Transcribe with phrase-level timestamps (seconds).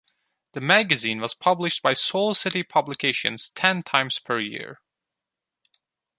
[0.53, 4.79] The magazine was published by Soul City Publications ten times per year.